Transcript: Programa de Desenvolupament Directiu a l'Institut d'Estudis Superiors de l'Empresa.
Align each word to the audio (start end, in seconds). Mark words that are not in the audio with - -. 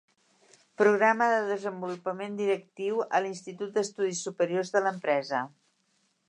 Programa 0.81 1.27
de 1.33 1.41
Desenvolupament 1.49 2.39
Directiu 2.39 3.03
a 3.19 3.21
l'Institut 3.27 3.77
d'Estudis 3.77 4.23
Superiors 4.29 4.75
de 4.79 4.83
l'Empresa. 4.87 5.45